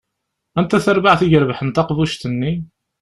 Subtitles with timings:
[0.59, 2.53] Anta tarbaɛt i irebḥen taqbuct-nni?